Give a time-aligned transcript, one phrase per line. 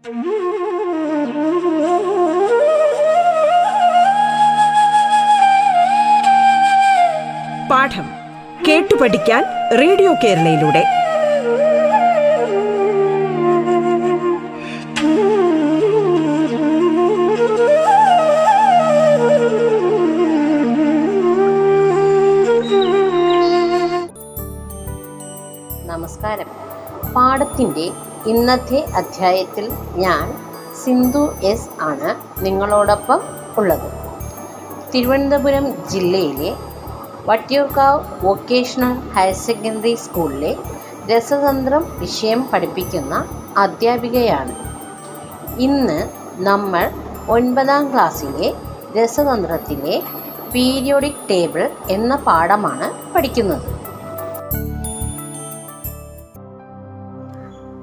[0.00, 0.12] പാഠം
[8.68, 9.44] കേട്ടു പഠിക്കാൻ
[9.78, 10.84] റേഡിയോ കേരളയിലൂടെ.
[25.86, 26.46] നമസ്കാരം.
[27.12, 30.34] പാഠത്തിന്റെ ഇന്നത്തെ അധ്യായത്തിൽ ഞാൻ
[30.84, 33.20] സിന്ധു എസ് ആണ് നിങ്ങളോടൊപ്പം
[33.58, 33.92] ഉള്ളത്.
[34.94, 36.56] തിരുവനന്തപുരം ജില്ലയിലെ
[37.26, 40.56] വട്ടിയൂർക്കാവ് വൊക്കേഷണൽ ഹയർ സെക്കൻഡറി സ്കൂളിലെ
[41.06, 44.54] രസതന്ത്രം വിഷയം പഠിപ്പിക്കുന്ന അധ്യാപികയാണ്.
[45.58, 46.90] ഇന്ന് നമ്മൾ
[47.28, 48.54] ഒൻപതാം ക്ലാസ്സിലെ
[48.96, 50.02] രസതന്ത്രത്തിലെ
[50.54, 53.79] പീരിയോഡിക് ടേബിൾ എന്ന പാഠമാണ് പഠിക്കുന്നത്.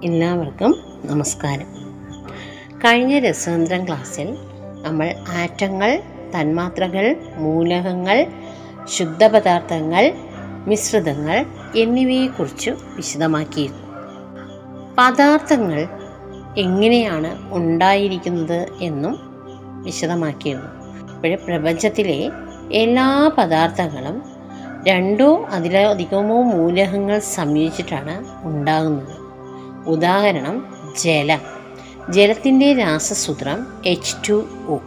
[0.04, 0.76] എല്ലാവർക്കും
[1.06, 1.66] നമസ്കാരം.
[2.78, 4.38] കഴിഞ്ഞ രസതന്ത്രം ക്ലാസ്സിൽ
[4.82, 6.02] നമ്മൾ ആറ്റങ്ങൾ
[6.36, 8.26] തന്മാത്രകൾ മൂലകങ്ങൾ
[8.86, 10.14] ശുദ്ധപദാർത്ഥങ്ങൾ
[10.68, 13.88] മിശ്രിതങ്ങൾ എന്നിവയെക്കുറിച്ച് വിശദമാക്കിയിരുന്നു.
[14.98, 15.88] പദാർത്ഥങ്ങൾ
[16.58, 19.20] എങ്ങനെയാണ് ഉണ്ടായിരിക്കുന്നത് എന്നും
[19.84, 20.70] വിശദമാക്കിയിരുന്നു.
[21.14, 22.32] ഇപ്പോഴും പ്രപഞ്ചത്തിലെ
[22.72, 24.24] എല്ലാ പദാർത്ഥങ്ങളും
[24.88, 29.27] രണ്ടോ അതിലധികമോ മൂലകങ്ങൾ സംയോജിച്ചിട്ടാണ് ഉണ്ടാകുന്നത്.
[29.88, 31.40] ഉദാഹരണം ജലം.
[32.10, 34.80] ജലത്തിന്റെ രാസസൂത്രം എച്ച് ടു ഒ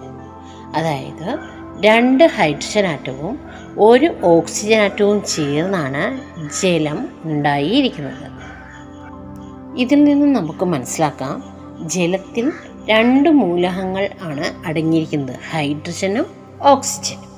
[0.76, 1.38] അതായത്
[1.86, 3.38] രണ്ട് ഹൈഡ്രജൻ ആറ്റവും
[3.78, 6.20] ഒരു ഓക്സിജൻ ആറ്റവും ചേർന്നാണ്
[6.62, 8.30] ജലം ഉണ്ടായിരിക്കുന്നത്.
[9.76, 11.42] ഇതിൽ നിന്നും നമുക്ക് മനസ്സിലാക്കാം
[11.88, 12.52] ജലത്തിൽ
[12.90, 16.26] രണ്ട് മൂലകങ്ങൾ ആണ് അടങ്ങിയിരിക്കുന്നത് ഹൈഡ്രജനും
[16.62, 17.30] ഓക്സിജനും.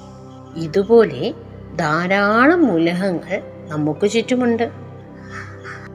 [0.56, 1.34] ഇതുപോലെ
[1.76, 4.70] ധാരാളം മൂലകങ്ങൾ നമുക്ക് ചുറ്റുമുണ്ട്.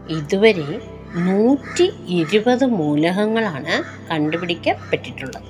[0.10, 0.82] ഇതുവരെ
[1.16, 5.44] നൂറ്റി ഇരുപത് മൂലകങ്ങളാണ് കണ്ടുപിടിക്കപ്പെട്ടിട്ടുള്ളത്.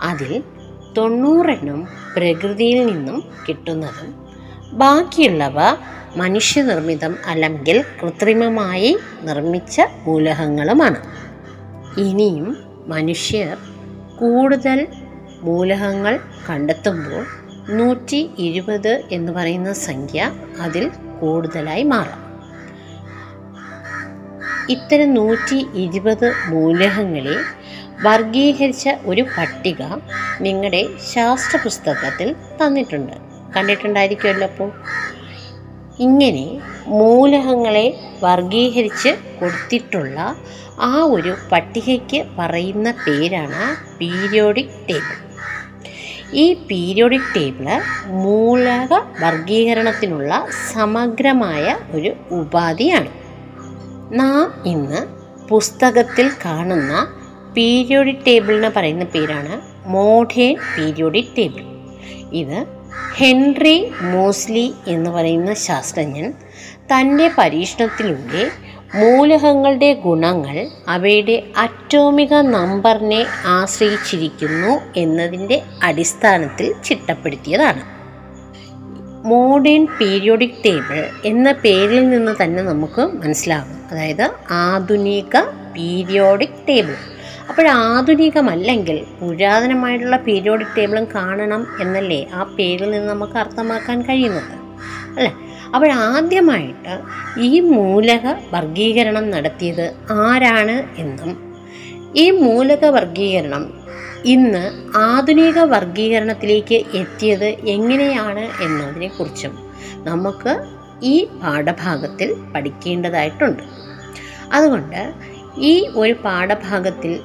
[0.00, 0.42] അതിൽ
[0.96, 4.28] തൊണ്ണൂറെണ്ണം പ്രകൃതിയിൽ നിന്നും കിട്ടുന്നതും
[4.72, 5.54] ബാക്കിയുള്ളവ
[6.16, 10.96] മനുഷ്യനിർമ്മിതം അല്ലെങ്കിൽ കൃത്രിമമായി നിർമ്മിച്ച മൂലകങ്ങളുമാണ്.
[12.00, 12.56] ഇനിയും
[12.86, 13.56] മനുഷ്യർ
[14.18, 14.86] കൂടുതൽ
[15.42, 17.26] മൂലകങ്ങൾ കണ്ടെത്തുമ്പോൾ
[17.68, 20.90] നൂറ്റി ഇരുപത് എന്ന് പറയുന്ന സംഖ്യ അതിൽ
[21.20, 22.27] കൂടുതലായി മാറാം.
[24.72, 27.36] ഇത്തരം നൂറ്റി ഇരുപത് മൂലകങ്ങളെ
[28.06, 29.82] വർഗീകരിച്ച ഒരു പട്ടിക
[30.40, 32.28] നിങ്ങളുടെ ശാസ്ത്ര പുസ്തകത്തിൽ
[32.60, 33.14] തന്നിട്ടുണ്ട്.
[33.54, 34.70] കണ്ടിട്ടുണ്ടായിരിക്കുമല്ലോ അപ്പോൾ
[36.06, 36.46] ഇങ്ങനെ
[36.86, 37.86] മൂലകങ്ങളെ
[38.22, 40.18] വർഗീകരിച്ച് കൊടുത്തിട്ടുള്ള
[40.90, 43.62] ആ ഒരു പട്ടികയ്ക്ക് പറയുന്ന പേരാണ്
[43.98, 45.16] പീരിയോഡിക് ടേബിൾ.
[46.32, 47.68] ഈ പീരിയോഡിക് ടേബിൾ
[48.24, 48.92] മൂലക
[49.24, 50.32] വർഗീകരണത്തിനുള്ള
[50.72, 53.10] സമഗ്രമായ ഒരു ഉപാധിയാണ്.
[54.12, 55.06] നാം ഇന്ന്
[55.48, 57.08] പുസ്തകത്തിൽ കാണുന്ന
[57.56, 61.62] പീരിയോഡിക് ടേബിളിന് പറയുന്ന പേരാണ് മോഡേൺ പീരിയോഡിക് ടേബിൾ.
[62.32, 62.66] ഇത്
[63.16, 66.32] ഹെൻറി മോസ്ലി എന്ന് പറയുന്ന ശാസ്ത്രജ്ഞൻ
[66.92, 68.50] തന്റെ പരീക്ഷണത്തിലൂടെ
[68.94, 77.97] മൂലകങ്ങളുടെ ഗുണങ്ങൾ അവയുടെ അറ്റോമിക നമ്പറിനെ ആശ്രയിച്ചിരിക്കുന്നു എന്നതിന്റെ അടിസ്ഥാനത്തിൽ ചിട്ടപ്പെടുത്തിയതാണ്.
[79.28, 83.78] മോഡേൺ പീരിയോഡിക് ടേബിൾ എന്ന പേരിൽ നിന്ന് തന്നെ നമുക്ക് മനസ്സിലാകും.
[83.90, 85.40] അതായത് ആധുനിക
[85.76, 86.96] പീരിയോഡിക് ടേബിൾ
[87.48, 94.54] അപ്പോൾ ആധുനികമല്ലെങ്കിൽ പുരാതനമായിട്ടുള്ള പീരിയോഡിക് ടേബിളും കാണണം എന്നല്ലേ ആ പേരിൽ നിന്ന് നമുക്ക് അർത്ഥമാക്കാൻ കഴിയുന്നത്?
[95.16, 95.32] അല്ലേ?
[95.74, 96.94] അപ്പോൾ ആദ്യമായിട്ട്
[97.40, 101.32] ഈ മൂലക വർഗീകരണം നടത്തിയത് ആരാണ് എന്നും
[102.16, 103.64] ഈ മൂലക വർഗീകരണം
[104.24, 109.58] ഇന്ന് ആധുനിക വർഗീകരണത്തിലേക്ക് എത്തിയത് എങ്ങനെയാണ് എന്നതിനെക്കുറിച്ചും
[109.94, 110.64] നമുക്ക്
[111.02, 113.62] ഈ പാഠഭാഗത്തിൽ പഠിക്കേണ്ടതായിട്ടുണ്ട്.
[114.52, 115.12] അതുകൊണ്ട്
[115.58, 117.20] ഈ ഒരു പാഠഭാഗത്തിൽ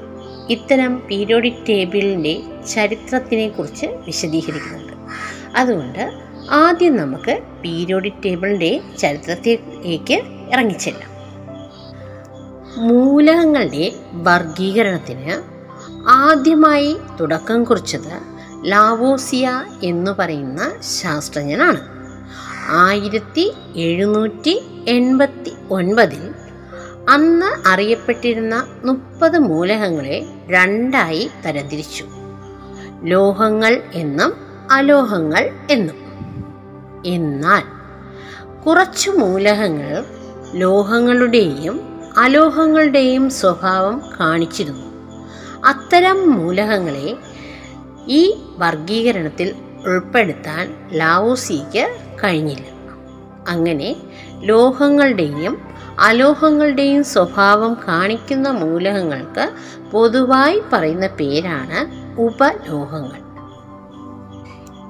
[0.50, 2.42] ഇത്തരം പീരിയോഡിക് ടേബിളിന്റെ
[2.74, 4.94] ചരിത്രത്തിനെക്കുറിച്ച് വിശദീകരിക്കുന്നുണ്ട്.
[5.56, 6.12] അതുകൊണ്ട്
[6.52, 10.22] ആദ്യം നമുക്ക് പീരിയോഡിക് ടേബിളിന്റെ ചരിത്രത്തിലേക്ക്
[10.54, 11.14] ഇറങ്ങിച്ചെല്ലാം.
[12.78, 15.53] മൂലകങ്ങളുടെ വർഗീകരണത്തിന്
[16.10, 18.34] ആദ്യമായി തുടക്കം കുറിച്ചത്
[18.66, 21.80] ലാവോസിയ എന്ന് പറയുന്ന ശാസ്ത്രജ്ഞനാണ്.
[22.70, 26.34] ആയിരത്തി എഴുന്നൂറ്റി എൺപത്തി ഒൻപതിൽ
[27.10, 32.06] അന്ന് അറിയപ്പെട്ടിരുന്ന മുപ്പത് മൂലകങ്ങളെ രണ്ടായി തരംതിരിച്ചു.
[33.04, 34.34] ലോഹങ്ങൾ എന്നും
[34.72, 35.96] അലോഹങ്ങൾ എന്നും.
[37.06, 37.64] എന്നാൽ
[38.64, 40.06] കുറച്ചു മൂലകങ്ങൾ
[40.54, 41.82] ലോഹങ്ങളുടെയും
[42.18, 44.93] അലോഹങ്ങളുടെയും സ്വഭാവം കാണിച്ചിരുന്നു.
[45.66, 47.18] അത്തരം മൂലകങ്ങളെ
[48.08, 49.56] ഈ വർഗീകരണത്തിൽ
[49.86, 52.66] ഉൾപ്പെടുത്താൻ ലാവോസിക്ക് കഴിഞ്ഞില്ല.
[53.48, 53.96] അങ്ങനെ
[54.40, 55.62] ലോഹങ്ങളുടെയും
[56.00, 59.52] അലോഹങ്ങളുടെയും സ്വഭാവം കാണിക്കുന്ന മൂലകങ്ങൾക്ക്
[59.92, 61.80] പൊതുവായി പറയുന്ന പേരാണ്
[62.22, 63.20] ഉപലോഹങ്ങൾ.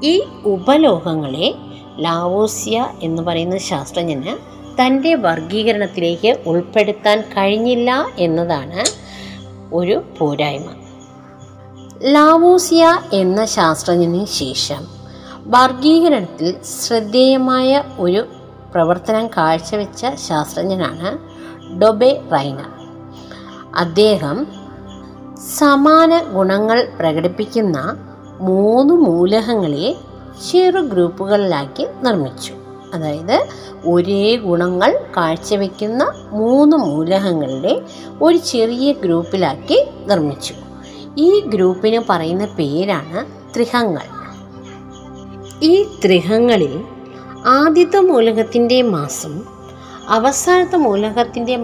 [0.04, 1.56] ഈ ഉപലോഹങ്ങളെ
[2.00, 4.38] ലാവോസിയ എന്ന് പറയുന്ന ശാസ്ത്രജ്ഞന്
[4.82, 9.03] തന്റെ വർഗീകരണത്തിലേക്ക് ഉൾപ്പെടുത്താൻ കഴിഞ്ഞില്ല എന്നതാണ്
[9.74, 10.68] ഒരു പോരായ്മ.
[12.04, 14.88] ലാവോസിയ എന്ന ശാസ്ത്രജ്ഞന് ശേഷം
[15.48, 18.26] വർഗീകരണത്തിൽ ശ്രദ്ധേയമായ ഒരു
[18.74, 21.10] പ്രവർത്തനം കാഴ്ചവെച്ച ശാസ്ത്രജ്ഞനാണ്
[21.80, 22.60] ഡൊബെ റൈന
[23.76, 24.48] അദ്ദേഹം
[25.58, 27.78] സമാന ഗുണങ്ങൾ പ്രകടിപ്പിക്കുന്ന
[28.40, 29.96] മൂന്ന് മൂലകങ്ങളെ
[30.52, 32.63] ചെറു ഗ്രൂപ്പുകളിലാക്കി നിർമ്മിച്ചു.
[32.94, 33.48] അതായത്
[33.86, 37.82] ഒരേ ഗുണങ്ങൾ കാഴ്ചവെക്കുന്ന മൂന്ന് മൂലകങ്ങളുടെ
[38.22, 40.54] ഒരു ചെറിയ ഗ്രൂപ്പിലാക്കി നിർമ്മിച്ചു.
[41.18, 43.26] ഈ ഗ്രൂപ്പിന് പറയുന്ന പേരാണ്
[43.56, 44.24] ത്രിഹങ്ങൾ.
[45.62, 46.84] ഈ ത്രിഹങ്ങളിൽ
[47.46, 49.44] ആദ്യത്തെ മൂലകത്തിന്റെ മാസം
[50.08, 51.58] അവസാനത്തെ മൂലകത്തിന്റെ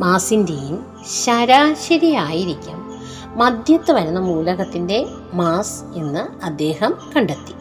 [0.00, 0.86] മാസിന്റെയും
[1.24, 2.86] ശരാശരി ആയിരിക്കും
[3.34, 7.52] മധ്യത്ത് വരുന്ന മൂലകത്തിന്റെ മാസ് എന്ന് അദ്ദേഹം കണ്ടെത്തി.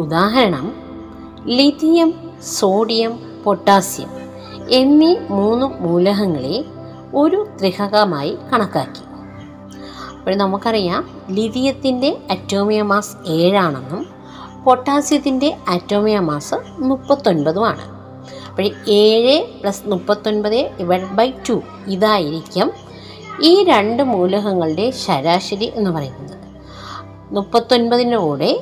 [0.00, 0.83] ഉദാഹരണം
[1.46, 4.10] ലിഥിയം സോഡിയം പൊട്ടാസ്യം
[4.70, 6.64] എന്നീ മൂന്ന് മൂലകങ്ങളെ
[7.14, 9.02] ഒരു ത്രിഹകമായി കണക്കാക്കി.
[10.18, 14.06] അപ്പോൾ നമുക്കറിയാം ലിഥിയത്തിന്റെ അറ്റോമിയ മാസ് ഏഴാണെന്നും
[14.64, 17.82] പൊട്ടാസ്യത്തിന്റെ അറ്റോമിയ മാസ് മുപ്പത്തൊൻപതുമാണ്.
[18.48, 22.72] അപ്പോൾ ഏഴ് പ്ലസ് മുപ്പത്തൊൻപത് ഡിവൈഡ് ബൈ ടു ഇതായിരിക്കും
[23.42, 26.38] ഈ രണ്ട് മൂലകങ്ങളുടെ ശരാശരി എന്ന് പറയുന്നത്.
[27.30, 28.60] മുപ്പത്തൊൻപതിന്റെ കൂടെ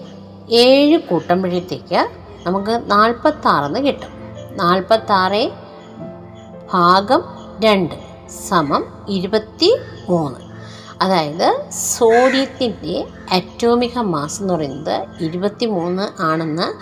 [0.51, 4.09] ഏഴ് കൂട്ടുമ്പോഴത്തേക്ക് നമുക്ക് നാൽപ്പത്താറെന്ന് കിട്ടും.
[4.57, 5.51] നാൽപ്പത്താറ്
[6.73, 7.23] ഭാഗം
[7.65, 7.95] രണ്ട്
[8.49, 9.77] സമം ഇരുപത്തി
[10.09, 10.41] മൂന്ന്
[11.03, 16.73] അതായത് സോഡിയത്തിന്റെ അറ്റോമിക മാസ് എന്ന് പറയുന്നത് ഇരുപത്തി മൂന്ന് ആണെന്ന്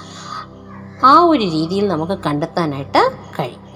[1.07, 3.71] ആ ഒരു രീതിയിൽ നമുക്ക് കണ്ടെത്താനായിട്ട് കഴിയും.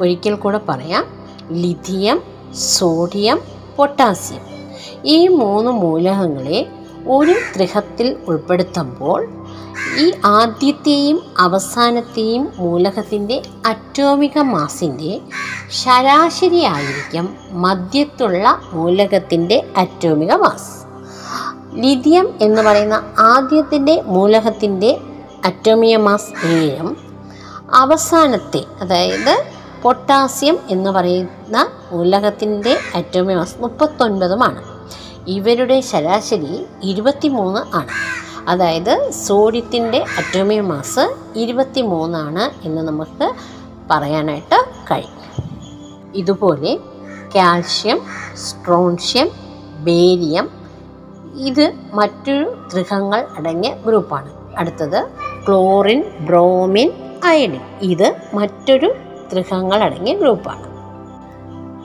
[0.00, 1.04] ഒരിക്കൽ കൂടെ പറയാം.
[1.50, 2.22] ലിഥിയം
[2.54, 3.40] സോഡിയം
[3.76, 4.40] പൊട്ടാസ്യം
[5.04, 6.68] ഈ മൂന്ന് മൂലകങ്ങളെ
[7.08, 9.41] ഒരു ത്രിഹത്തിൽ ഉൾപ്പെടുത്തുമ്പോൾ
[9.98, 15.20] ഈ ആദ്യത്തെയും അവസാനത്തെയും മൂലകത്തിന്റെ അറ്റോമിക മാസിന്റെ
[15.70, 20.70] ശരാശരി ആയിരിക്കും മധ്യത്തുള്ള മൂലകത്തിന്റെ അറ്റോമിക മാസ്.
[21.74, 25.00] ലിഥിയം എന്ന് പറയുന്ന ആദ്യത്തിന്റെ മൂലകത്തിന്റെ
[25.44, 26.96] അറ്റോമിക മാസ് ഏഴും
[27.74, 29.44] അവസാനത്തെ അതായത്
[29.82, 34.60] പൊട്ടാസ്യം എന്ന് പറയുന്ന മൂലകത്തിന്റെ അറ്റോമിക മാസ് മുപ്പത്തൊൻപതുമാണ്.
[35.26, 37.92] ഇവരുടെ ശരാശരി ഇരുപത്തിമൂന്ന് ആണ്.
[38.48, 43.32] അതായത് സോഡിയത്തിന്റെ അറ്റോമിക് മാസ് ഇരുപത്തി മൂന്നാണ് എന്ന് നമുക്ക്
[43.90, 45.22] പറയാനായിട്ട് കഴിയും.
[46.14, 46.76] ഇതുപോലെ
[47.36, 48.00] കാൽഷ്യം
[48.34, 49.28] സ്ട്രോൺഷ്യം
[49.84, 50.50] ബേരിയം
[51.38, 54.56] ഇത് മറ്റൊരു ത്രിഹങ്ങൾ അടങ്ങിയ ഗ്രൂപ്പാണ്.
[54.56, 55.10] അടുത്തത്
[55.48, 56.92] ക്ലോറിൻ ബ്രോമിൻ
[57.24, 58.94] അയഡിൻ ഇത് മറ്റൊരു
[59.32, 60.72] ത്രിഹങ്ങൾ അടങ്ങിയ ഗ്രൂപ്പാണ്.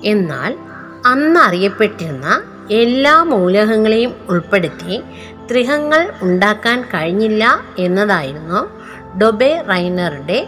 [0.06, 0.58] എന്നാൽ
[1.06, 5.02] അന്ന് അറിയപ്പെട്ടിരുന്ന എല്ലാ മൂലകങ്ങളെയും ഉൾപ്പെടുത്തി
[5.52, 8.60] ത്രിഹങ്ങൾ ഉണ്ടാക്കാൻ കഴിഞ്ഞില്ല എന്നതായിരുന്നു
[9.18, 10.48] ഡൊബെ റൈനറുടെ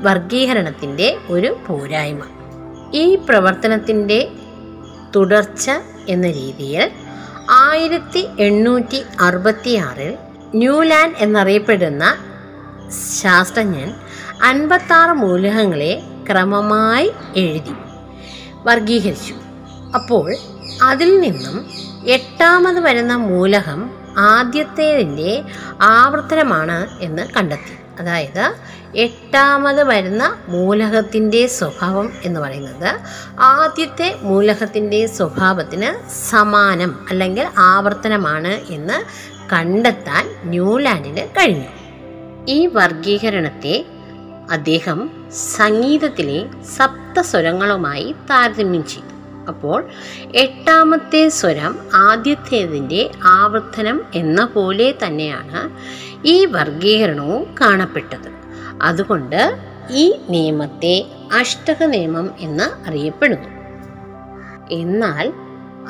[0.00, 2.22] വർഗീകരണത്തിന്റെ ഒരു പോരായ്മ.
[2.94, 4.28] ഈ പ്രവർത്തനത്തിന്റെ
[5.16, 5.70] തുടർച്ച
[6.08, 6.90] എന്ന രീതിയിൽ
[7.50, 10.18] ആയിരത്തി എണ്ണൂറ്റി അറുപത്തി ആറിൽ
[10.54, 12.16] ന്യൂലാൻഡ് എന്നറിയപ്പെടുന്ന
[13.22, 13.94] ശാസ്ത്രജ്ഞൻ
[14.42, 17.74] അൻപത്താറ് മൂലകങ്ങളെ ക്രമമായി എഴുതി
[18.66, 19.34] വർഗീകരിച്ചു.
[19.94, 20.36] അപ്പോൾ
[20.82, 21.70] അതിൽ നിന്നും
[22.08, 25.42] എട്ടാമത് വരുന്ന മൂലകം ആദ്യത്തേതിന്റെ
[25.80, 28.00] ആവർത്തനമാണ് എന്ന് കണ്ടെത്തി.
[28.00, 28.54] അതായത്
[28.96, 33.00] എട്ടാമത് വരുന്ന മൂലകത്തിന്റെ സ്വഭാവം എന്ന് പറയുന്നത്
[33.40, 39.04] ആദ്യത്തെ മൂലകത്തിന്റെ സ്വഭാവത്തിന് സമാനം അല്ലെങ്കിൽ ആവർത്തനമാണ് എന്ന്
[39.52, 41.68] കണ്ടെത്താൻ ന്യൂലാൻഡിന് കഴിഞ്ഞു.
[42.48, 43.84] ഈ വർഗീകരണത്തെ
[44.50, 45.10] അദ്ദേഹം
[45.56, 49.17] സംഗീതത്തിലെ സപ്തസ്വരങ്ങളുമായി താരതമ്യം ചെയ്തു.
[49.48, 49.88] അപ്പോൾ
[50.34, 55.70] എട്ടാമത്തെ സ്വരം ആദ്യത്തേതിന്റെ ആവർത്തനം എന്ന പോലെ തന്നെയാണ്
[56.26, 58.30] ഈ വർഗീകരണവും കാണപ്പെട്ടത്.
[58.82, 59.56] അതുകൊണ്ട്
[59.90, 61.06] ഈ നിയമത്തെ
[61.40, 63.48] അഷ്ടക നിയമം എന്ന് അറിയപ്പെടുന്നു.
[64.70, 65.32] എന്നാൽ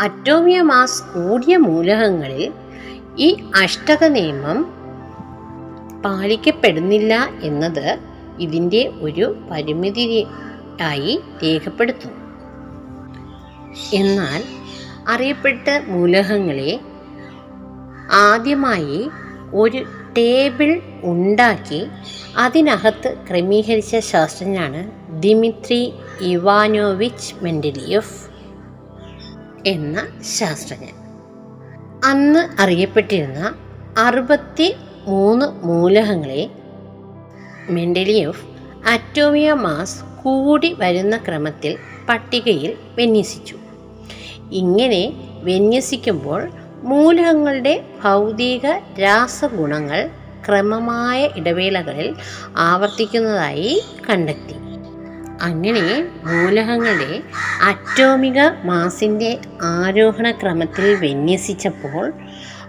[0.01, 2.53] അറ്റോമിയ മാസ് കൂടിയ മൂലകങ്ങളിൽ
[3.19, 4.79] ഈ അഷ്ടക നിയമം
[6.03, 7.99] പാലിക്കപ്പെടുന്നില്ല എന്നത്
[8.39, 12.28] ഇതിന്റെ ഒരു പരിമിതിയായി രേഖപ്പെടുത്തുന്നു.
[13.93, 14.45] എന്നാൽ
[15.09, 16.81] അറിയപ്പെട്ട മൂലകങ്ങളെ
[18.13, 19.11] ആദ്യമായി
[19.55, 19.85] ഒരു
[20.19, 21.87] ടേബിൾ ഉണ്ടാക്കി
[22.37, 24.91] അതിനകത്ത് ക്രമീകരിച്ച ശാസ്ത്രജ്ഞനാണ്
[25.23, 28.29] ദിമിത്രി ഇവാനോവിച്ച് മെൻഡലിയഫ്
[29.67, 30.95] എന്ന ശാസ്ത്രജ്ഞൻ.
[32.05, 33.55] അന്ന് അറിയപ്പെട്ടിരുന്ന
[33.99, 34.75] അറുപത്തി
[35.07, 36.51] മൂന്ന് മൂലകങ്ങളെ
[37.71, 38.47] മെൻഡലിയഫ്
[38.89, 41.79] അറ്റോമിയ മാസ് കൂടി വരുന്ന ക്രമത്തിൽ
[42.09, 43.57] പട്ടികയിൽ വിന്യസിച്ചു.
[44.53, 45.13] ഇങ്ങനെ
[45.43, 46.49] വിന്യസിക്കുമ്പോൾ
[46.83, 48.67] മൂലകങ്ങളുടെ ഭൗതിക
[49.03, 50.11] രാസഗുണങ്ങൾ
[50.49, 52.15] ക്രമമായ ഇടവേളകളിൽ
[52.57, 54.55] ആവർത്തിക്കുന്നതായി കണ്ടെത്തി.
[55.43, 57.23] അങ്ങനെ മൂലകങ്ങളുടെ
[57.63, 62.13] അറ്റോമിക മാസിന്റെ ആരോഹണ ക്രമത്തിൽ വിന്യസിച്ചപ്പോൾ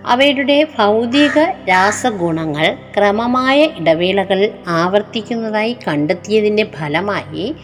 [0.06, 1.40] അവയുടെ ഭൗതിക
[1.70, 7.56] രാസഗുണങ്ങൾ ക്രമമായ ഇടവേളകളിൽ ആവർത്തിക്കുന്നതായി കണ്ടെത്തിയതിന്റെ ഫലമായി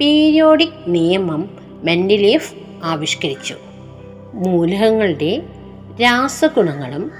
[0.00, 1.50] പീരിയോഡിക് നിയമം
[1.84, 3.54] മെൻഡിലീഫ് ആവിഷ്കരിച്ചു.
[4.32, 5.42] മൂലകങ്ങളുടെ
[6.02, 7.10] രാസഗുണങ്ങളും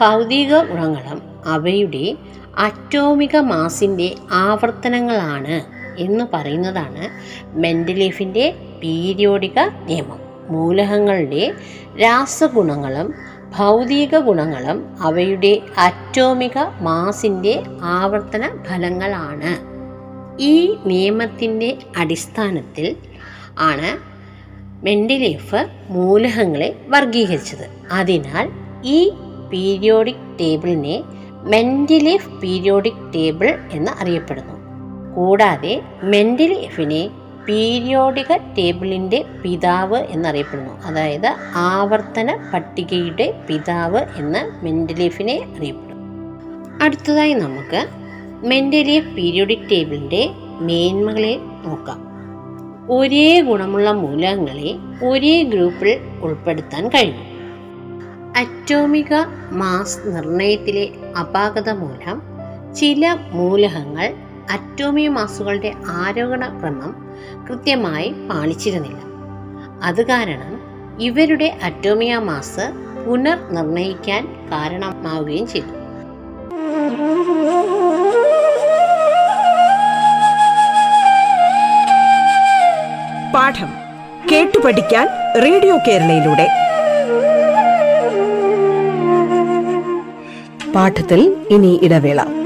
[0.00, 2.16] ഭൗതിക ഗുണങ്ങളും അവയുടെ
[2.58, 5.60] അറ്റോമിക മാസിന്റെ ആവർത്തനങ്ങളാണ്
[5.98, 7.08] എന്ന് പറയുന്നതാണ്
[7.58, 10.18] മെൻഡലീഫിന്റെ പീരിയോഡിക നിയമം.
[10.48, 11.52] മൂലകങ്ങളുടെ
[12.02, 13.14] രാസഗുണങ്ങളും
[13.56, 19.72] ഭൗതിക ഗുണങ്ങളും അവയുടെ അറ്റോമിക മാസിന്റെ ആവർത്തന ഫലങ്ങളാണ്.
[20.40, 22.96] ഈ നിയമത്തിന്റെ അടിസ്ഥാനത്തിൽ
[23.58, 23.90] ആണ്
[24.84, 28.50] മെൻഡലീഫ് മൂലകങ്ങളെ വർഗീകരിച്ചത് അതിനാൽ
[28.84, 29.10] ഈ
[29.52, 31.02] പീരിയോഡിക് ടേബിളിനെ
[31.42, 34.54] മെൻഡലീഫ് പീരിയോഡിക് ടേബിൾ എന്ന് അറിയപ്പെടുന്നു.
[35.16, 37.10] കൂടാതെ മെൻഡലീഫിനെ
[37.48, 40.82] പീരിയോഡിക ടേബിളിന്റെ പിതാവ് എന്നറിയപ്പെടുന്നു.
[40.84, 46.04] അതായത് ആവർത്തന പട്ടികയുടെ പിതാവ് എന്ന് മെൻഡലീഫിനെ അറിയപ്പെടുന്നു.
[46.84, 47.86] അടുത്തതായി നമുക്ക്
[48.46, 50.30] മെൻഡലീഫ് പീരിയോഡിക് ടേബിളിന്റെ
[50.60, 52.12] മേന്മകളെ നോക്കാം.
[52.90, 54.74] ഒരേ ഗുണമുള്ള മൂലകങ്ങളെ
[55.06, 57.32] ഒരേ ഗ്രൂപ്പിൽ ഉൾപ്പെടുത്താൻ കഴിയും.
[58.36, 59.14] അറ്റോമിക
[59.50, 60.88] മാസ് നിർണയത്തിലെ
[61.20, 62.22] അപാകത മൂലം
[62.74, 64.14] ചില മൂലകങ്ങൾ
[64.52, 67.11] അറ്റോമിക മാസുകളുടെ ആരോഹണ ക്രമം
[67.48, 68.98] കൃത്യമായി പാലിച്ചിരുന്നില്ല.
[69.82, 70.62] അത് കാരണം
[71.00, 72.72] ഇവരുടെ അറ്റോമിയ മാസ്
[73.06, 75.82] പുനർനിർണയിക്കാൻ കാരണമാവുകയും ചെയ്തു.
[83.34, 83.72] പാഠം
[84.32, 85.08] കേട്ടു പഠിക്കാൻ
[85.42, 86.46] റേഡിയോ കേരളയിലൂടെ.
[90.72, 92.41] പാഠത്തിൽ ഇനി ഇടവേള.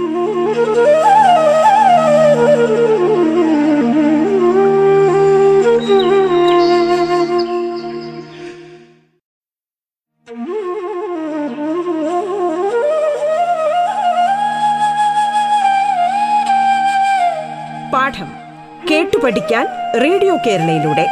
[19.47, 19.67] പഠിക്കാൻ
[20.03, 21.07] റേഡിയോ കേരളയിലൂടെ.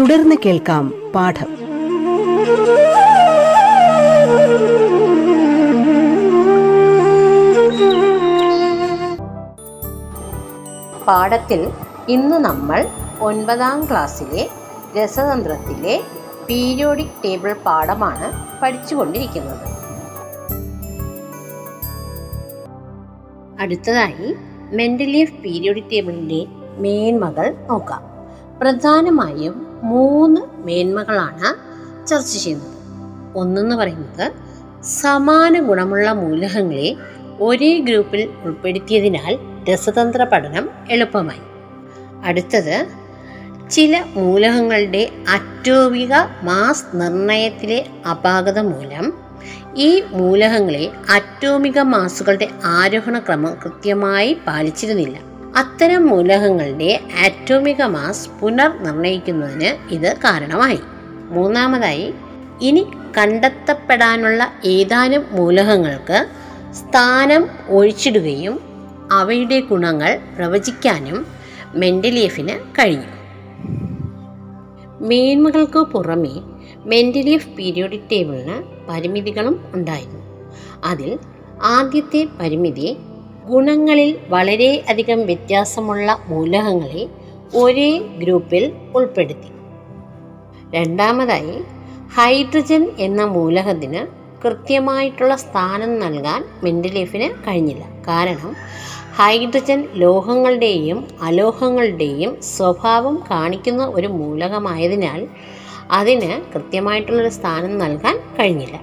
[0.00, 1.50] തുടർന്ന് കേൾക്കാം പാഠം.
[11.06, 11.70] പാഠത്തിൽ
[12.08, 12.86] ഇന്ന് നമ്മൾ
[13.20, 14.48] ഒൻപതാം ക്ലാസ്സിലെ
[14.98, 16.00] രസതന്ത്രത്തിലെ
[16.48, 18.30] പീരിയോഡിക് ടേബിൾ പാഠമാണ്
[18.62, 19.71] പഠിച്ചുകൊണ്ടിരിക്കുന്നത്.
[23.62, 24.36] അടുത്തതായി
[24.72, 26.46] മെൻഡലീഫ് പീരിയോഡിക് ടേബിളിന്റെ
[26.78, 28.02] മേന്മകൾ നോക്കാം.
[28.60, 31.72] പ്രധാനമായും മൂന്ന് മേന്മകളാണ്
[32.06, 32.72] ചർച്ച ചെയ്യുന്നത്.
[33.36, 34.32] ഒന്നെന്ന് പറയുന്നത്
[34.82, 36.96] സമാന ഗുണമുള്ള മൂലകങ്ങളെ
[37.40, 39.38] ഒരേ ഗ്രൂപ്പിൽ ഉൾപ്പെടുത്തിയതിനാൽ
[39.72, 41.40] രസതന്ത്ര പഠനം എളുപ്പമായി.
[42.24, 42.86] അടുത്തത്
[43.70, 49.12] ചില മൂലകങ്ങളുടെ അറ്റോപിക മാസ് നിർണയത്തിലെ അപാകത മൂലം
[49.76, 55.18] ഈ മൂലകങ്ങളെ അറ്റോമിക മാസുകളുടെ ആരോഹണ ക്രമം കൃത്യമായി പാലിച്ചിരുന്നില്ല.
[55.56, 60.80] അത്തരം മൂലകങ്ങളുടെ ആറ്റോമിക മാസ് പുനർനിർണയിക്കുന്നതിന് ഇത് കാരണമായി.
[61.28, 62.14] മൂന്നാമതായി
[62.60, 62.86] ഇനി
[63.18, 66.26] കണ്ടെത്തപ്പെടാനുള്ള ഏതാനും മൂലകങ്ങൾക്ക്
[66.72, 68.60] സ്ഥാനം ഒഴിച്ചിടുകയും
[69.12, 71.26] അവയുടെ ഗുണങ്ങൾ പ്രവചിക്കാനും
[71.74, 73.10] മെൻഡലിയഫിന് കഴിഞ്ഞു
[75.08, 76.51] മേന്മകൾക്ക് പുറമെ
[76.86, 80.20] മെൻഡലീഫ് പീരിയോഡിക് ടേബിളിന് പരിമിതികളും ഉണ്ടായിരുന്നു.
[80.84, 81.18] അതിൽ
[81.62, 82.96] ആദ്യത്തെ പരിമിതി
[83.46, 87.08] ഗുണങ്ങളിൽ വളരെയധികം വ്യത്യാസമുള്ള മൂലകങ്ങളെ
[87.56, 89.52] ഒരേ ഗ്രൂപ്പിൽ ഉൾപ്പെടുത്തി.
[90.74, 91.62] രണ്ടാമതായി
[92.14, 94.06] ഹൈഡ്രജൻ എന്ന മൂലകത്തിന്
[94.44, 97.84] കൃത്യമായിട്ടുള്ള സ്ഥാനം നൽകാൻ മെൻഡലീഫിന് കഴിഞ്ഞില്ല.
[98.08, 98.56] കാരണം
[99.16, 105.28] ഹൈഡ്രജൻ ലോഹങ്ങളുടെയും അലോഹങ്ങളുടെയും സ്വഭാവം കാണിക്കുന്ന ഒരു മൂലകമായതിനാൽ
[105.92, 108.80] അതിന് കൃത്യമായിട്ടുള്ളൊരു സ്ഥാനം നൽകാൻ കഴിഞ്ഞില്ല.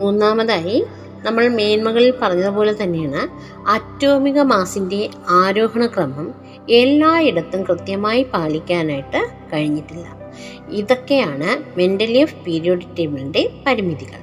[0.00, 0.84] മൂന്നാമതായി
[1.24, 3.28] നമ്മൾ മേന്മകളിൽ പറഞ്ഞതുപോലെ തന്നെയാണ്
[3.68, 6.34] അറ്റോമിക മാസിന്റെ ആരോഹണ ക്രമം
[6.70, 10.22] എല്ലായിടത്തും കൃത്യമായി പാലിക്കാനായിട്ട് കഴിഞ്ഞിട്ടില്ല.
[10.68, 14.20] ഇതൊക്കെയാണ് മെന്റലിയഫ് പീരിയോഡിക് ടേബിളിന്റെ പരിമിതികൾ.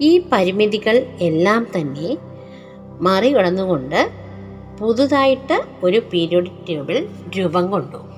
[0.00, 2.16] ഈ പരിമിതികൾ എല്ലാം തന്നെ
[3.00, 4.10] മറികടന്നുകൊണ്ട്
[4.80, 7.06] പുതുതായിട്ട് ഒരു പീരിയോഡിക് ടേബിൾ
[7.38, 8.13] രൂപം കൊണ്ടു.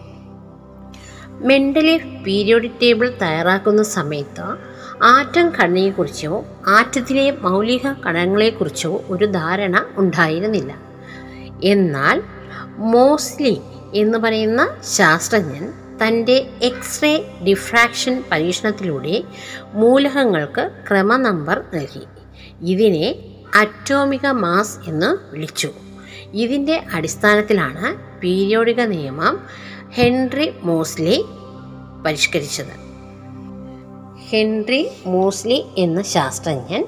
[1.41, 10.73] മെന്റലീഫ് പീരിയോഡിക് ടേബിൾ തയ്യാറാക്കുന്ന സമയത്ത് ആറ്റം ഘടനയെക്കുറിച്ചോ ആറ്റത്തിലെ മൗലിക ഘടകങ്ങളെക്കുറിച്ചോ ഒരു ധാരണ ഉണ്ടായിരുന്നില്ല.
[11.65, 12.23] എന്നാൽ
[12.77, 13.61] മോസ്ലി
[13.95, 19.25] എന്ന് പറയുന്ന ശാസ്ത്രജ്ഞൻ തന്റെ എക്സ്റേ ഡിഫ്രാക്ഷൻ പരീക്ഷണത്തിലൂടെ
[19.73, 22.05] മൂലകങ്ങൾക്ക് ക്രമ നമ്പർ നൽകി.
[22.63, 23.15] ഇതിനെ
[23.55, 25.71] അറ്റോമിക മാസ് എന്ന് വിളിച്ചു.
[26.33, 29.41] ഇതിന്റെ അടിസ്ഥാനത്തിലാണ് പീരിയോഡിക നിയമം
[29.93, 31.25] ഹെൻറി മോസ്ലി
[32.07, 32.87] പരിഷ്കരിച്ചത്.
[34.31, 36.85] ഹെൻറി മോസ്ലി എന്ന ശാസ്ത്രജ്ഞൻ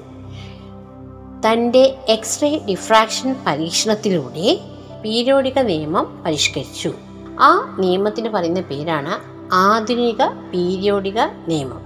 [1.47, 4.59] തന്റെ എക്സ്റേ ഡിഫ്രാക്ഷൻ പരീക്ഷണത്തിലൂടെ
[5.05, 6.93] പീരിയോഡിക നിയമം പരിഷ്കരിച്ചു.
[7.39, 11.81] ആ നിയമത്തിന് പറയുന്ന പേരാണ് ആധുനിക പീരിയോഡിക നിയമം.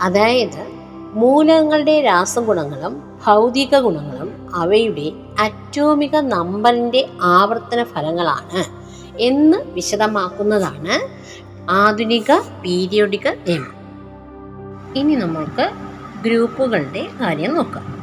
[0.00, 0.66] അതായത്
[1.12, 8.79] മൂലകങ്ങളുടെ രാസഗുണങ്ങളും ഭൗതിക ഗുണങ്ങളും അവയുടെ അറ്റോമിക നമ്പറിന്റെ ആവർത്തന ഫലങ്ങളാണ്.
[9.18, 11.20] എന്ന് വിശദമാക്കുന്നതാണ്
[11.70, 13.80] ആധുനിക പീരിയോഡിക നിയമം.
[14.96, 15.70] ഇനി നമ്മൾക്ക്
[16.24, 18.00] ഗ്രൂപ്പുകളുടെ കാര്യം നോക്കാം.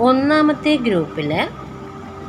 [0.00, 1.48] ഒന്നാമത്തെ ഗ്രൂപ്പിൽ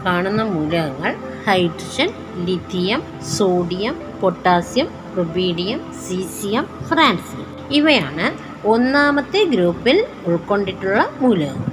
[0.05, 1.15] കാണുന്ന മൂലകങ്ങൾ
[1.47, 2.13] hydrogen
[2.45, 3.03] lithium
[3.37, 4.87] sodium potassium
[5.17, 11.65] rubidium caesium francium ഇവയാണ് ഒന്നാമത്തെ ഗ്രൂപ്പിൽ ഉൾക്കൊണ്ടിട്ടുള്ള മൂലകങ്ങൾ.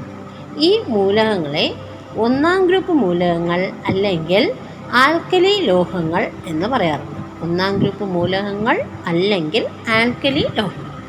[0.58, 1.74] ഈ മൂലകങ്ങളെ
[2.16, 4.54] ഒന്നാം ഗ്രൂപ്പ് മൂലകങ്ങൾ അല്ലെങ്കിൽ
[4.94, 7.42] ആൽക്കലി ലോഹങ്ങൾ എന്ന് പറയാറുണ്ട്.
[7.42, 11.02] ഒന്നാം ഗ്രൂപ്പ് മൂലകങ്ങൾ അല്ലെങ്കിൽ ആൽക്കലി ലോഹങ്ങൾ.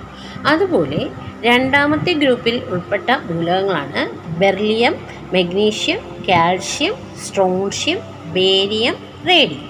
[0.48, 1.10] അതുപോലെ
[1.42, 4.96] രണ്ടാമത്തെ ഗ്രൂപ്പിൽ ഉൾപ്പെട്ട മൂലകങ്ങളാണ് beryllium
[5.34, 6.00] magnesium
[6.30, 6.94] calcium
[7.28, 8.96] strontium barium
[9.30, 9.70] radium.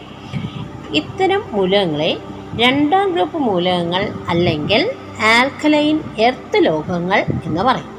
[0.95, 2.17] ഇത്തരം മൂലകങ്ങളെ
[2.55, 4.91] രണ്ടാം ഗ്രൂപ്പ് മൂലകങ്ങൾ അല്ലെങ്കിൽ
[5.39, 7.95] ആൽക്കലൈൻ എർത്ത് ലോഹങ്ങൾ എന്ന് പറയും.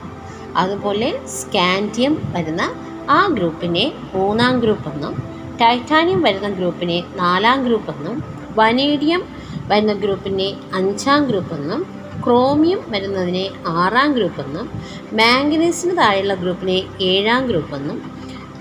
[0.57, 2.75] അതുപോലെ സ്കാൻഡിയം വരുന്ന
[3.11, 8.17] ആ ഗ്രൂപ്പിനെ മൂന്നാം ഗ്രൂപ്പ് എന്നും ടൈറ്റാനിയം വരുന്ന ഗ്രൂപ്പിനെ നാലാം ഗ്രൂപ്പ് എന്നും
[8.57, 9.23] വനേഡിയം
[9.67, 11.81] വരുന്ന ഗ്രൂപ്പിനെ അഞ്ചാം ഗ്രൂപ്പ് എന്നും
[12.25, 14.67] ക്രോമിയം വരുന്നതിനെ ആറാം ഗ്രൂപ്പ് എന്നും
[15.13, 17.99] മാംഗനീസിന് താഴെയുള്ള ഗ്രൂപ്പിനെ ഏഴാം ഗ്രൂപ്പ് എന്നും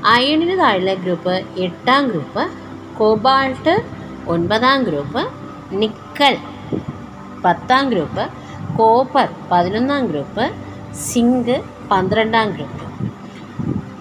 [0.06, 2.44] അയണിന് താഴെയുള്ള ഗ്രൂപ്പ് എട്ടാം ഗ്രൂപ്പ്
[2.98, 3.76] കോബാൾട്ട്
[4.28, 5.22] ഒൻപതാം ഗ്രൂപ്പ്
[5.74, 6.36] നിക്കൽ
[7.46, 8.24] പത്താം ഗ്രൂപ്പ്
[8.78, 10.46] കോപ്പർ പതിനൊന്നാം ഗ്രൂപ്പ്
[11.08, 11.56] സിങ്ക്
[11.92, 12.86] പന്ത്രണ്ടാം ഗ്രൂപ്പ്.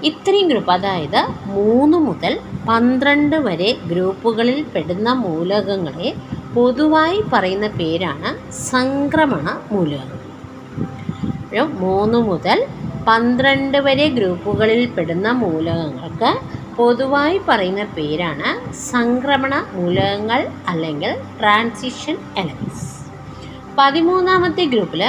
[0.03, 2.33] ഇത്രയും ഗ്രൂപ്പ് അതായത് മൂന്ന് മുതൽ
[2.67, 6.11] പന്ത്രണ്ട് വരെ ഗ്രൂപ്പുകളിൽ പെടുന്ന മൂലകങ്ങളെ
[6.55, 8.31] പൊതുവായി പറയുന്ന പേരാണ്
[8.69, 10.21] സംക്രമണ മൂലകങ്ങൾ
[11.81, 12.59] മൂന്ന് മുതൽ
[13.07, 16.31] പന്ത്രണ്ട് വരെ ഗ്രൂപ്പുകളിൽ പെടുന്ന മൂലകങ്ങൾക്ക്
[16.77, 18.49] പൊതുവായി പറയുന്ന പേരാണ്
[18.85, 22.89] സംക്രമണ മൂലകങ്ങൾ അല്ലെങ്കിൽ ട്രാൻസിഷൻ എലമെന്റ്സ്
[23.79, 25.03] പതിമൂന്നാമത്തെ ഗ്രൂപ്പിൽ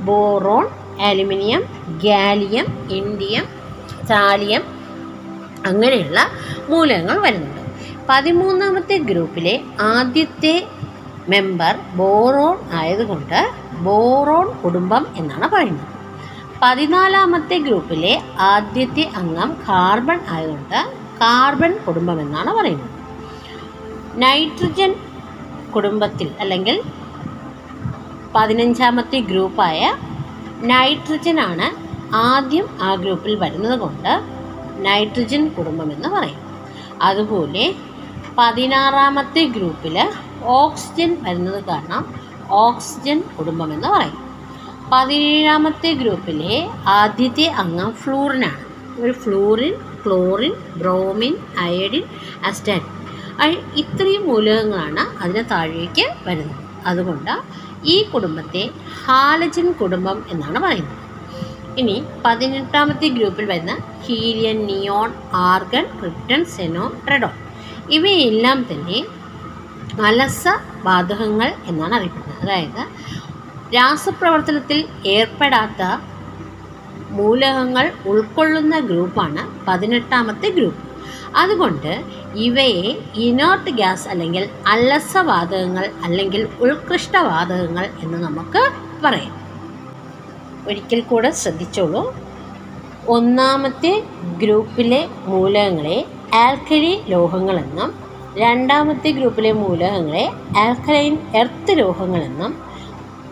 [0.00, 0.66] boron
[1.02, 1.62] aluminium
[2.02, 3.46] gallium indium
[4.10, 4.64] thallium
[5.66, 6.20] അങ്ങനെയുള്ള
[6.68, 7.62] മൂലകങ്ങൾ വരുന്നുണ്ട്.
[8.08, 10.54] പതിമൂന്നാമത്തെ ഗ്രൂപ്പിലെ ആദ്യത്തെ
[11.28, 13.38] മെമ്പർ ബോറോൺ ആയതുകൊണ്ട്
[13.86, 15.92] ബോറോൺ കുടുംബം എന്നാണ് പറയുന്നത്.
[16.62, 20.78] പതിനാലാമത്തെ ഗ്രൂപ്പിലെ ആദ്യത്തെ അംഗം കാർബൺ ആയതുകൊണ്ട്
[21.20, 22.92] കാർബൺ കുടുംബം എന്നാണ് പറയുന്നത്.
[24.22, 24.92] നൈട്രജൻ
[25.74, 26.76] കുടുംബത്തിൽ അല്ലെങ്കിൽ
[28.34, 29.80] പതിനഞ്ചാമത്തെ ഗ്രൂപ്പായ
[30.62, 31.66] നൈട്രജൻ ആണ്
[32.14, 34.12] ആദ്യം ആ ഗ്രൂപ്പിൽ വരുന്നത് കൊണ്ട്
[34.80, 36.40] നൈട്രജൻ കുടുംബം എന്ന് പറയും.
[37.02, 37.74] അതുപോലെ
[38.38, 40.08] പതിനാറാമത്തെ ഗ്രൂപ്പിൽ
[40.42, 42.14] ഓക്സിജൻ വരുന്നത് കാരണം
[42.50, 44.26] ഓക്സിജൻ കുടുംബം എന്ന് പറയും.
[44.92, 48.66] പതിനേഴാമത്തെ ഗ്രൂപ്പിലെ ആദ്യത്തെ അംഗം ഫ്ലൂറിനാണ്
[49.00, 49.74] ഒരു fluorine
[50.06, 52.04] chlorine bromine iodine
[52.44, 52.92] astatine
[53.76, 56.64] ഇത്രയും മൂലകങ്ങളാണ് അതിന് താഴേക്ക് വരുന്നത്.
[56.86, 57.30] അതുകൊണ്ട്
[57.84, 58.70] ഈ കുടുംബത്തെ
[59.06, 61.05] ഹാലജൻ കുടുംബം എന്നാണ് പറയുന്നത്.
[61.80, 63.72] ഇനി പതിനെട്ടാമത്തെ ഗ്രൂപ്പിൽ വരുന്ന
[64.04, 67.34] helium neon argon krypton xenon radon
[67.90, 68.98] ഇവയെല്ലാം തന്നെ
[70.04, 70.46] അലസ
[70.84, 72.42] വാതകങ്ങൾ എന്നാണ് അറിയപ്പെടുന്നത്.
[72.42, 72.82] അതായത്
[73.76, 75.82] രാസപ്രവർത്തനത്തിൽ ഏർപ്പെടാത്ത
[77.10, 80.82] മൂലകങ്ങൾ ഉൾക്കൊള്ളുന്ന ഗ്രൂപ്പാണ് പതിനെട്ടാമത്തെ ഗ്രൂപ്പ്.
[81.36, 81.92] അതുകൊണ്ട്
[82.34, 88.62] ഇവയെ ഇനോർട്ട് ഗ്യാസ് അല്ലെങ്കിൽ അലസവാതകങ്ങൾ അല്ലെങ്കിൽ ഉത്കൃഷ്ടവാതകങ്ങൾ എന്ന് നമുക്ക്
[89.04, 89.45] പറയാം.
[90.66, 92.02] ഒരിക്കൽ കൂടെ ശ്രദ്ധിച്ചോളൂ.
[93.08, 93.92] ഒന്നാമത്തെ
[94.38, 95.98] ഗ്രൂപ്പിലെ മൂലകങ്ങളെ
[96.34, 97.90] ആൽക്കലി ലോഹങ്ങളെന്നും
[98.36, 100.24] രണ്ടാമത്തെ ഗ്രൂപ്പിലെ മൂലകങ്ങളെ
[100.56, 102.52] ആൽക്കലൈൻ എർത്ത് ലോഹങ്ങളെന്നും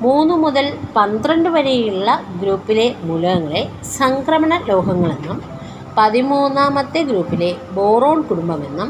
[0.00, 0.66] മൂന്ന് മുതൽ
[0.96, 2.08] പന്ത്രണ്ട് വരെയുള്ള
[2.40, 3.62] ഗ്രൂപ്പിലെ മൂലകങ്ങളെ
[3.98, 5.38] സംക്രമണ ലോഹങ്ങളെന്നും
[5.96, 8.88] പതിമൂന്നാമത്തെ ഗ്രൂപ്പിലെ ബോറോൺ കുടുംബമെന്നും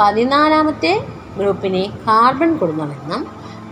[0.00, 0.92] പതിനാലാമത്തെ
[1.38, 3.20] ഗ്രൂപ്പിനെ കാർബൺ കുടുംബമെന്നും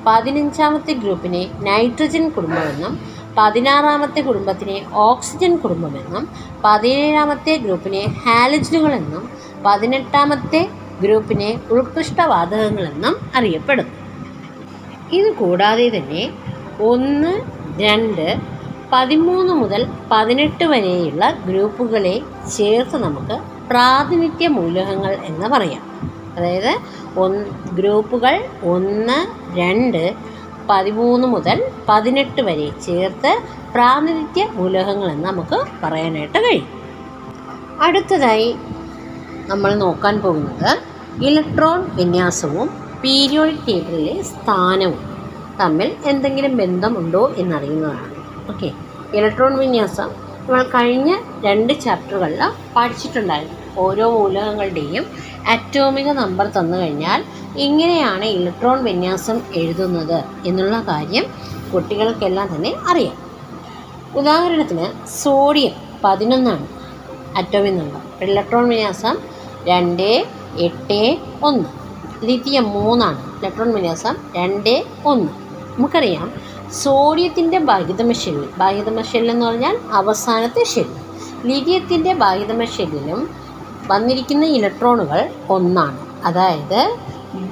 [0.06, 2.92] പതിനഞ്ചാമത്തെ ഗ്രൂപ്പിനെ നൈട്രജൻ കുടുംബമെന്നും
[3.36, 6.28] പതിനാറാമത്തെ കുടുംബത്തിനെ ഓക്സിജൻ കുടുംബമെന്നും
[6.64, 9.30] പതിനേഴാമത്തെ ഗ്രൂപ്പിനെ ഹാലജനുകളെന്നും
[9.66, 10.68] പതിനെട്ടാമത്തെ
[11.02, 13.94] ഗ്രൂപ്പിനെ ഉത്കൃഷ്ടവാതകങ്ങളെന്നും അറിയപ്പെടുന്നു.
[15.12, 16.24] ഇത് കൂടാതെ തന്നെ
[16.80, 17.32] ഒന്ന്
[17.80, 18.26] രണ്ട്
[18.92, 22.20] പതിമൂന്ന് മുതൽ പതിനെട്ട് വരെയുള്ള ഗ്രൂപ്പുകളെ
[22.56, 23.36] ചേർത്ത് നമുക്ക്
[23.68, 25.82] പ്രാതിനിധ്യ മൂലകങ്ങൾ എന്ന് പറയാം.
[26.36, 26.72] അതായത്
[27.74, 29.18] ഗ്രൂപ്പുകൾ ഒന്ന്
[29.58, 30.02] രണ്ട്
[30.70, 33.32] പതിമൂന്ന് മുതൽ പതിനെട്ട് വരെ ചേർത്ത്
[33.74, 36.68] പ്രാതിനിധ്യ മൂലകങ്ങളെന്ന് നമുക്ക് പറയാനായിട്ട് കഴിയും.
[37.80, 38.56] അടുത്തതായി
[39.46, 40.70] നമ്മൾ നോക്കാൻ പോകുന്നത്
[41.24, 42.68] ഇലക്ട്രോൺ വിന്യാസവും
[43.02, 45.00] പീരിയോഡിക് ടേബിളിലെ സ്ഥാനവും
[45.60, 48.10] തമ്മിൽ എന്തെങ്കിലും ബന്ധമുണ്ടോ എന്നറിയുന്നതാണ്.
[48.50, 48.70] ഓക്കെ.
[49.14, 50.10] ഇലക്ട്രോൺ വിന്യാസം
[50.42, 51.10] നമ്മൾ കഴിഞ്ഞ
[51.44, 52.42] രണ്ട് ചാപ്റ്ററുകളിൽ
[52.76, 53.56] പഠിച്ചിട്ടുണ്ടായിരുന്നു.
[53.76, 55.04] ഓരോ മൂലകങ്ങളുടെയും
[55.48, 57.24] അറ്റോമിക നമ്പർ തന്നു കഴിഞ്ഞാൽ
[57.56, 61.24] ഇങ്ങനെയാണ് ഇലക്ട്രോൺ വിന്യാസം എഴുതുന്നത് എന്നുള്ള കാര്യം
[61.74, 63.16] കുട്ടികൾക്കെല്ലാം തന്നെ അറിയാം.
[64.14, 65.72] ഉദാഹരണത്തിന് സോഡിയം
[66.04, 66.66] പതിനൊന്നാണ്
[67.36, 68.00] അറ്റോമിക് നമ്പർ.
[68.22, 69.18] ഇലക്ട്രോൺ വിന്യാസം
[69.64, 70.26] രണ്ട്
[70.58, 71.64] എട്ട് ഒന്ന്.
[72.24, 75.28] ലിഥിയം മൂന്നാണ് ഇലക്ട്രോൺ വിന്യാസം രണ്ട് ഒന്ന്.
[75.78, 76.32] നമുക്കറിയാം
[76.70, 81.00] സോഡിയത്തിന്റെ ബാഹ്യതമ ഷെല്ല് ബാഹ്യതമ ഷെല്ല് എന്ന് പറഞ്ഞാൽ അവസാനത്തെ ഷെല്ല്.
[81.44, 83.39] ലിഥിയത്തിന്റെ ബാഹ്യതമ ഷെല്ലിലും
[83.90, 85.98] വന്നിരിക്കുന്ന ഇലക്ട്രോണുകൾ ഒന്നാണ്.
[86.24, 86.80] അതായത്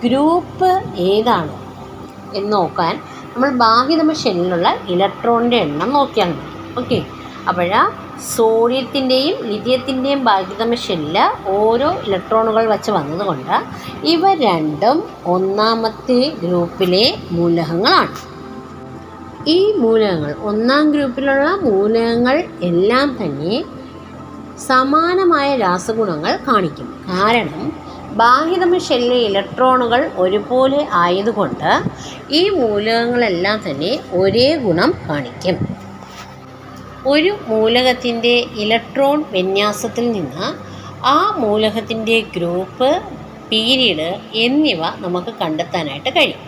[0.05, 1.55] ഗ്രൂപ്പ് ഏതാണ്
[2.35, 2.95] എന്ന് നോക്കാൻ
[3.35, 6.81] നമ്മൾ ബാഹ്യ നമ്മൾ ഷെല്ലിലുള്ള ഇലക്ട്രോണിന്റെ എണ്ണം നോക്കിയാൽ മതി.
[6.81, 6.99] ഓക്കെ?
[7.49, 7.83] അപ്പോഴാ
[8.37, 13.55] സോഡിയത്തിന്റെയും ലിഥിയത്തിന്റെയും ബാഹ്യതമ ഷെല്ല് ഓരോ ഇലക്ട്രോണുകൾ വച്ച് വന്നതുകൊണ്ട്
[14.07, 18.17] ഇവ രണ്ടും ഒന്നാമത്തെ ഗ്രൂപ്പിലെ മൂലകങ്ങളാണ്.
[19.49, 23.65] ഈ മൂലകങ്ങൾ ഒന്നാം ഗ്രൂപ്പിലുള്ള മൂലകങ്ങൾ എല്ലാം തന്നെ
[24.67, 27.05] സമാനമായ രാസഗുണങ്ങൾ കാണിക്കും.
[27.11, 27.73] കാരണം
[28.17, 28.77] ബാഹ്യതമ
[29.13, 31.83] ഇലക്ട്രോണുകൾ ഒരുപോലെ ആയതുകൊണ്ട്
[32.31, 35.59] ഈ മൂലകങ്ങളെല്ലാം തന്നെ ഒരേ ഗുണം കാണിക്കും.
[37.07, 40.47] ഒരു മൂലകത്തിന്റെ ഇലക്ട്രോൺ വിന്യാസത്തിൽ നിന്ന്
[41.07, 43.03] ആ മൂലകത്തിന്റെ ഗ്രൂപ്പ്
[43.51, 46.43] പീരീഡ് എന്നിവ നമുക്ക് കണ്ടെത്താനായിട്ട് കഴിയും.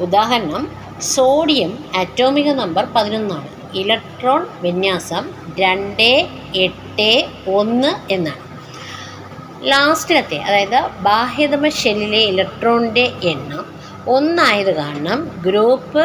[0.00, 0.68] ഉദാഹരണം
[1.00, 3.48] സോഡിയം അറ്റോമിക നമ്പർ പതിനൊന്നാണ്.
[3.74, 5.24] ഇലക്ട്രോൺ വിന്യാസം
[5.58, 6.10] രണ്ട്
[6.64, 7.10] എട്ട്
[7.58, 8.42] ഒന്ന് എന്നാണ്.
[9.70, 13.64] ലാസ്റ്റിലത്തെ അതായത് ബാഹ്യതമ ഷെല്ലിലെ ഇലക്ട്രോണിന്റെ എണ്ണം
[14.06, 16.04] ഒന്നായത് കാരണം ഗ്രൂപ്പ്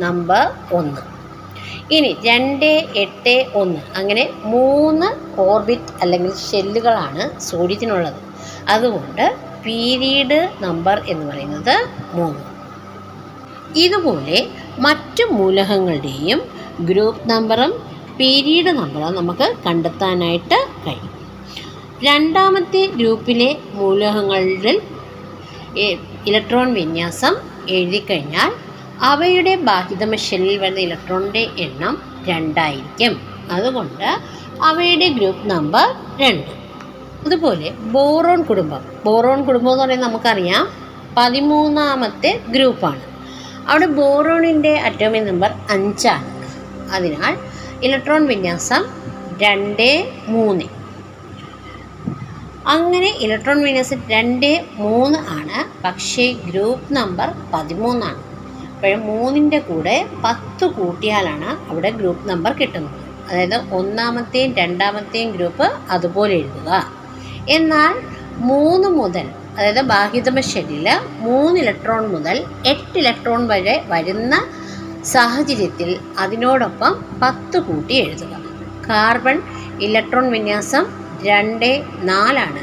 [0.00, 0.44] നമ്പർ
[0.78, 1.02] ഒന്ന്.
[1.96, 2.70] ഇനി രണ്ട്
[3.02, 5.08] എട്ട് ഒന്ന് അങ്ങനെ മൂന്ന്
[5.40, 8.20] ഓർബിറ്റ് അല്ലെങ്കിൽ ഷെല്ലുകളാണ് സൂര്യത്തിനുള്ളത്
[8.74, 9.24] അതുകൊണ്ട്
[9.64, 11.74] പീരീഡ് നമ്പർ എന്ന് പറയുന്നത്
[12.14, 12.42] മൂന്ന്.
[13.84, 14.38] ഇതുപോലെ
[14.78, 16.40] മറ്റു മൂലകങ്ങളുടെയും
[16.88, 17.72] ഗ്രൂപ്പ് നമ്പറും
[18.20, 21.10] പീരീഡ് നമ്പർ നമുക്ക് കണ്ടെത്താനായിട്ട് കഴിയും.
[22.02, 24.80] രണ്ടാമത്തെ ഗ്രൂപ്പിലെ മൂലകങ്ങളിൽ
[26.26, 27.36] ഇലക്ട്രോൺ വിന്യാസം
[27.68, 28.52] എഴുതിക്കഴിഞ്ഞാൽ
[29.00, 33.20] അവയുടെ ബാഹ്യതമ ഷെല്ലിൽ വരുന്ന ഇലക്ട്രോണിന്റെ എണ്ണം രണ്ടായിരിക്കും.
[33.50, 34.18] അതുകൊണ്ട്
[34.62, 35.86] അവയുടെ ഗ്രൂപ്പ് നമ്പർ
[36.20, 36.50] രണ്ട്.
[37.26, 38.80] അതുപോലെ ബോറോൺ കുടുംബം.
[39.06, 40.68] ബോറോൺ കുടുംബം എന്ന് പറയുന്നത് നമുക്കറിയാം
[41.16, 43.02] പതിമൂന്നാമത്തെ ഗ്രൂപ്പാണ്.
[43.68, 46.26] അവിടെ ബോറോണിന്റെ അറ്റോമിക് നമ്പർ അഞ്ചാണ്.
[46.92, 48.84] അതിനാൽ ഇലക്ട്രോൺ വിന്യാസം
[49.42, 50.64] രണ്ട് മൂന്ന്.
[52.66, 58.20] അങ്ങനെ ഇലക്ട്രോൺ വിന്യാസം രണ്ട് മൂന്ന് ആണ് പക്ഷേ ഗ്രൂപ്പ് നമ്പർ പതിമൂന്നാണ്.
[58.72, 62.94] അപ്പോഴും മൂന്നിന്റെ കൂടെ പത്ത് കൂട്ടിയാലാണ് അവിടെ ഗ്രൂപ്പ് നമ്പർ കിട്ടുന്നത്.
[63.28, 66.92] അതായത് ഒന്നാമത്തെയും രണ്ടാമത്തെയും ഗ്രൂപ്പ് അതുപോലെ എഴുതുക.
[67.48, 67.94] എന്നാൽ
[68.36, 69.26] മൂന്ന് മുതൽ
[69.58, 74.34] അതായത് ബാഹ്യതമ ഷെല്ലിൽ മൂന്ന് ഇലക്ട്രോൺ മുതൽ എട്ട് ഇലക്ട്രോൺ വരെ വരുന്ന
[75.06, 78.34] സാഹചര്യത്തിൽ അതിനോടൊപ്പം പത്ത് കൂട്ടി എഴുതുക.
[78.88, 79.42] കാർബൺ
[79.80, 80.86] ഇലക്ട്രോൺ വിന്യാസം
[81.22, 82.62] രണ്ട് നാലാണ്.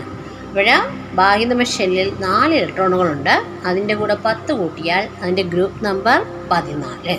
[0.51, 0.75] ഇവിടെ
[1.13, 3.43] ബാഹ്യതമ ഷെല്ലിൽ നാല് ഇലക്ട്രോണുകളുണ്ട്.
[3.65, 7.15] അതിന്റെ കൂടെ പത്ത് കൂട്ടിയാൽ അതിന്റെ ഗ്രൂപ്പ് നമ്പർ പതിനാല്.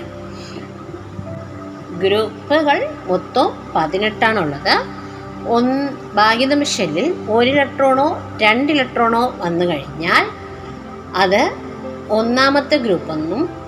[1.98, 4.74] ഗ്രൂപ്പുകൾ മൊത്തം പതിനെട്ടാണുള്ളത്.
[5.46, 10.24] ഒന്ന് ബാഹ്യതമ ഷെല്ലിൽ ഒരു ഇലക്ട്രോണോ രണ്ട് ഇലക്ട്രോണോ വന്നു കഴിഞ്ഞാൽ
[11.14, 11.42] അത്
[12.10, 13.63] ഒന്നാമത്തെ ഗ്രൂപ്പ് എന്നും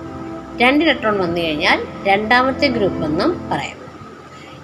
[0.61, 3.79] രണ്ട് ഇലക്ട്രോൺ വന്നു കഴിഞ്ഞാൽ രണ്ടാമത്തെ ഗ്രൂപ്പ് എന്നും പറയാം.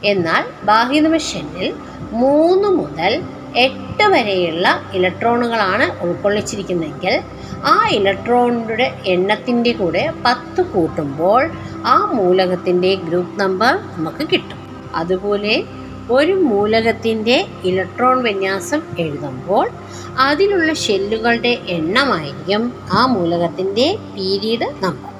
[0.05, 1.74] എന്നാൽ ബാഹ്യനിമിഷനിൽ
[2.12, 3.22] മൂന്ന് മുതൽ
[3.57, 7.20] എട്ട് വരെയുള്ള ഇലക്ട്രോണുകളാണ് ഉൾക്കൊള്ളിച്ചിരിക്കുന്നതെങ്കിൽ
[7.64, 11.50] ആ ഇലക്ട്രോണിന്റെ എണ്ണത്തിന്റെ കൂടെ പത്ത് കൂട്ടുമ്പോൾ
[11.85, 14.59] ആ മൂലകത്തിന്റെ ഗ്രൂപ്പ് നമ്പർ നമുക്ക് കിട്ടും.
[14.94, 15.64] അതുപോലെ
[16.11, 19.70] ഒരു മൂലകത്തിന്റെ ഇലക്ട്രോൺ വിന്യാസം എഴുതുമ്പോൾ
[20.18, 25.12] അതിലുള്ള ഷെല്ലുകളുടെ എണ്ണമായിരിക്കും ആ മൂലകത്തിന്റെ പീരീഡ് നമ്പർ.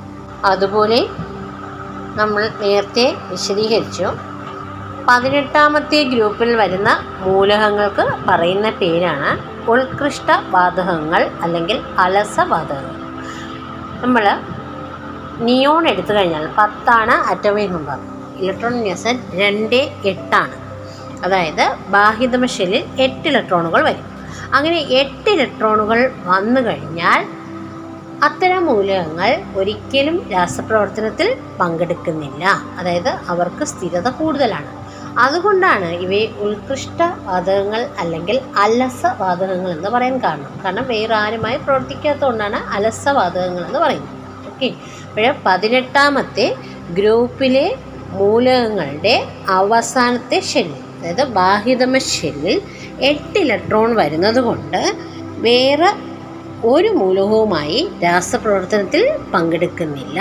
[0.45, 1.09] അതുപോലെ
[2.17, 4.13] നമ്മൾ നേരത്തെ വിശദീകരിച്ചു.
[5.09, 9.31] പതിനെട്ടാമത്തെ ഗ്രൂപ്പിൽ വരുന്ന മൂലകങ്ങൾക്ക് പറയുന്ന പേരാണ്
[9.71, 12.95] ഉത്കൃഷ്ട വാതകങ്ങൾ അല്ലെങ്കിൽ അലസ അലസവാതകങ്ങൾ
[14.03, 14.41] നമ്മൾ
[15.39, 17.99] നിയോൺ എടുത്തു കഴിഞ്ഞാൽ പത്താണ് അറ്റോമിക് നമ്പർ
[18.37, 20.55] ഇലക്ട്രോൺ വിന്യാസം രണ്ട് എട്ടാണ്.
[21.25, 24.07] അതായത് ബാഹ്യതമ ഷെല്ലിൽ എട്ട് ഇലക്ട്രോണുകൾ വരും.
[24.55, 27.42] അങ്ങനെ എട്ട് ഇലക്ട്രോണുകൾ വന്നു കഴിഞ്ഞാൽ
[28.23, 32.45] അത്തരം മൂലകങ്ങൾ ഒരിക്കലും രാസപ്രവർത്തനത്തിൽ പങ്കെടുക്കുന്നില്ല.
[32.79, 34.71] അതായത് അവർക്ക് സ്ഥിരത കൂടുതലാണ്.
[35.19, 40.61] അതുകൊണ്ടാണ് ഇവയെ ഉത്കൃഷ്ട വാതകങ്ങൾ അല്ലെങ്കിൽ അലസ വാതകങ്ങൾ എന്ന് പറയാൻ കാരണം.
[40.65, 44.15] കാരണം വേറെ ആരുമായി പ്രവർത്തിക്കാത്തതുകൊണ്ടാണ് അലസ വാതകങ്ങൾ എന്ന് പറയുന്നത്.
[44.47, 44.71] ഓക്കെ.
[45.09, 46.57] അപ്പോൾ പതിനെട്ടാമത്തെ
[46.91, 47.77] ഗ്രൂപ്പിലെ
[48.11, 52.63] മൂലകങ്ങളുടെ അവസാനത്തെ ഷെല്ലിൽ അതായത് ബാഹിതമ ഷെല്ലിൽ
[53.01, 54.95] എട്ട് ഇലക്ട്രോൺ വരുന്നത് കൊണ്ട്
[55.39, 56.12] വേറെ
[56.65, 60.21] ഒരു മൂലകവുമായി രാസപ്രവർത്തനത്തിൽ പങ്കെടുക്കുന്നില്ല.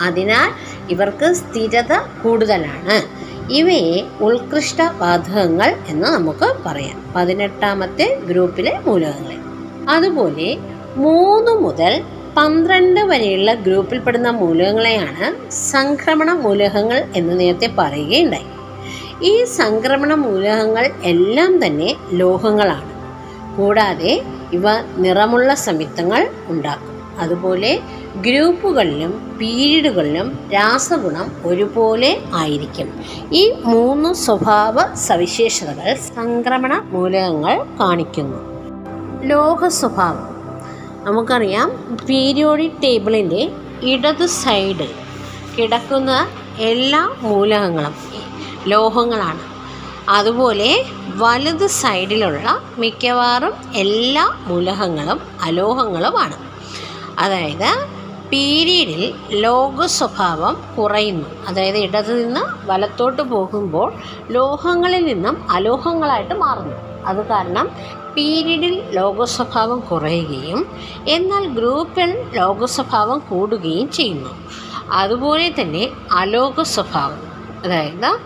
[0.00, 0.48] അതിനാൽ
[0.90, 3.24] ഇവർക്ക് സ്ഥിരത കൂടുതലാണ്.
[3.52, 7.12] ഇവയെ ഉത്കൃഷ്ട വാതകങ്ങൾ എന്ന് നമുക്ക് പറയാം.
[7.16, 9.36] പതിനെട്ടാമത്തെ ഗ്രൂപ്പിലെ മൂലകങ്ങൾ.
[9.88, 10.56] അതുപോലെ
[10.96, 12.02] മൂന്ന് മുതൽ
[12.36, 18.48] പന്ത്രണ്ട് വരെയുള്ള ഗ്രൂപ്പിൽപ്പെടുന്ന മൂലകങ്ങളെയാണ് സംക്രമണ മൂലകങ്ങൾ എന്ന് നേരത്തെ പറയുകയുണ്ടായി.
[19.22, 22.94] ഈ സംക്രമണ മൂലകങ്ങൾ എല്ലാം തന്നെ ലോഹങ്ങളാണ്.
[23.56, 24.22] കൂടാതെ
[24.54, 24.62] ഇവ
[24.96, 27.18] നിറമുള്ള സംയുക്തങ്ങൾ ഉണ്ടാക്കും.
[27.18, 27.80] അതുപോലെ
[28.16, 33.04] ഗ്രൂപ്പുകളിലും പീരീഡുകളിലും രാസഗുണം ഒരുപോലെ ആയിരിക്കും.
[33.32, 38.38] ഈ മൂന്ന് സ്വഭാവ സവിശേഷതകൾ സംക്രമണ മൂലകങ്ങൾ കാണിക്കുന്നു.
[39.24, 40.34] ലോഹ സ്വഭാവം.
[41.04, 43.50] നമുക്കറിയാം പീരിയോഡിക് ടേബിളിന്റെ
[43.82, 44.88] ഇടത് സൈഡ്
[45.58, 46.26] കിടക്കുന്ന
[46.58, 47.94] എല്ലാ മൂലകങ്ങളും
[48.66, 49.53] ലോഹങ്ങളാണ്.
[50.08, 50.84] അതുപോലെ
[51.16, 56.36] വലത് സൈഡിലുള്ള മിക്കവാറും എല്ലാ മൂലകങ്ങളും അലോഹങ്ങളുമാണ്.
[57.18, 57.86] അതായത്
[58.32, 61.28] പീരീഡിൽ ലോക സ്വഭാവം കുറയുന്നു.
[61.48, 63.92] അതായത് ഇടത് നിന്ന് വലത്തോട്ട് പോകുമ്പോൾ
[64.30, 66.76] ലോഹങ്ങളിൽ നിന്നും അലോഹങ്ങളായിട്ട് മാറുന്നു.
[67.06, 67.70] അത് കാരണം
[68.16, 70.66] പീരീഡിൽ ലോക സ്വഭാവം കുറയുകയും
[71.08, 74.30] എന്നാൽ ഗ്രൂപ്പിൽ ലോക സ്വഭാവം കൂടുകയും ചെയ്യുന്നു.
[74.92, 77.18] അതുപോലെ തന്നെ അലോക സ്വഭാവം
[77.64, 78.18] അതായത്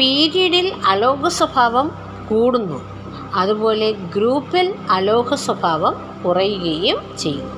[0.00, 1.90] പീരീഡിൽ അലോക സ്വഭാവം
[2.30, 2.84] കൂടുന്നു.
[3.34, 7.54] അതുപോലെ ഗ്രൂപ്പിൽ അലോക സ്വഭാവം കുറയുകയും ചെയ്യുന്നു.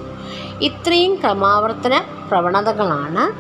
[0.62, 3.32] ഇത്രയും ക്രമാവർത്തന പ്രവണതകളാണ്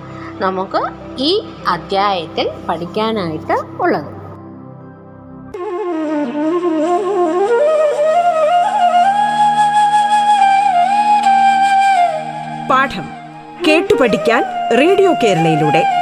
[0.42, 0.82] നമുക്ക്
[1.18, 4.04] ഈ അധ്യായത്തിൽ പഠിക്കാനായിട്ട് ഉള്ളത്.
[12.68, 13.04] പാഠം
[13.68, 14.44] കേട്ടു പഠിക്കാൻ
[14.78, 16.01] റേഡിയോ കേരളയിലൂടെ.